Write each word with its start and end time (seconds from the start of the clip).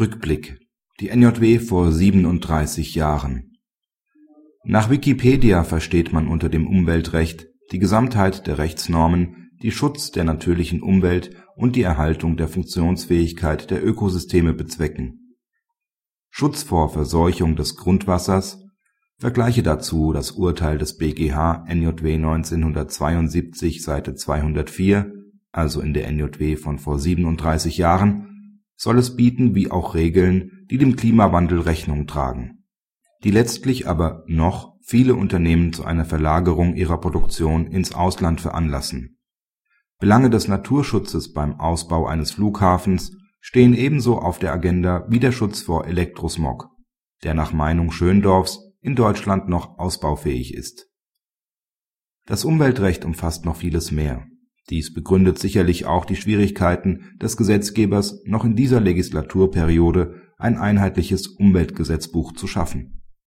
Rückblick. 0.00 0.58
Die 1.00 1.14
NJW 1.14 1.58
vor 1.58 1.92
37 1.92 2.94
Jahren. 2.94 3.58
Nach 4.64 4.88
Wikipedia 4.88 5.64
versteht 5.64 6.14
man 6.14 6.28
unter 6.28 6.48
dem 6.48 6.66
Umweltrecht 6.66 7.48
die 7.72 7.78
Gesamtheit 7.78 8.46
der 8.46 8.56
Rechtsnormen, 8.56 9.50
die 9.62 9.70
Schutz 9.70 10.10
der 10.10 10.24
natürlichen 10.24 10.80
Umwelt 10.80 11.36
und 11.56 11.76
die 11.76 11.82
Erhaltung 11.82 12.38
der 12.38 12.48
Funktionsfähigkeit 12.48 13.70
der 13.70 13.86
Ökosysteme 13.86 14.54
bezwecken. 14.54 15.36
Schutz 16.30 16.62
vor 16.62 16.88
Verseuchung 16.88 17.54
des 17.54 17.76
Grundwassers. 17.76 18.64
Vergleiche 19.18 19.62
dazu 19.62 20.14
das 20.14 20.30
Urteil 20.30 20.78
des 20.78 20.96
BGH 20.96 21.66
NJW 21.68 22.14
1972 22.14 23.82
Seite 23.82 24.14
204 24.14 25.12
(also 25.52 25.82
in 25.82 25.92
der 25.92 26.10
NJW 26.10 26.56
von 26.56 26.78
vor 26.78 26.98
37 26.98 27.76
Jahren) 27.76 28.31
soll 28.82 28.98
es 28.98 29.14
bieten 29.14 29.54
wie 29.54 29.70
auch 29.70 29.94
Regeln, 29.94 30.66
die 30.68 30.76
dem 30.76 30.96
Klimawandel 30.96 31.60
Rechnung 31.60 32.08
tragen, 32.08 32.64
die 33.22 33.30
letztlich 33.30 33.86
aber 33.86 34.24
noch 34.26 34.74
viele 34.80 35.14
Unternehmen 35.14 35.72
zu 35.72 35.84
einer 35.84 36.04
Verlagerung 36.04 36.74
ihrer 36.74 36.98
Produktion 36.98 37.68
ins 37.68 37.94
Ausland 37.94 38.40
veranlassen. 38.40 39.20
Belange 40.00 40.30
des 40.30 40.48
Naturschutzes 40.48 41.32
beim 41.32 41.60
Ausbau 41.60 42.08
eines 42.08 42.32
Flughafens 42.32 43.16
stehen 43.38 43.72
ebenso 43.74 44.18
auf 44.18 44.40
der 44.40 44.52
Agenda 44.52 45.06
wie 45.08 45.20
der 45.20 45.30
Schutz 45.30 45.62
vor 45.62 45.86
Elektrosmog, 45.86 46.68
der 47.22 47.34
nach 47.34 47.52
Meinung 47.52 47.92
Schöndorffs 47.92 48.58
in 48.80 48.96
Deutschland 48.96 49.48
noch 49.48 49.78
ausbaufähig 49.78 50.54
ist. 50.54 50.88
Das 52.26 52.44
Umweltrecht 52.44 53.04
umfasst 53.04 53.44
noch 53.44 53.54
vieles 53.54 53.92
mehr. 53.92 54.26
Dies 54.70 54.94
begründet 54.94 55.38
sicherlich 55.38 55.86
auch 55.86 56.04
die 56.04 56.16
Schwierigkeiten 56.16 57.10
des 57.20 57.36
Gesetzgebers, 57.36 58.22
noch 58.24 58.44
in 58.44 58.56
dieser 58.56 58.80
Legislaturperiode 58.80 60.22
ein 60.38 60.56
einheitliches 60.56 61.26
Umweltgesetzbuch 61.26 62.32
zu 62.32 62.46
schaffen 62.46 63.01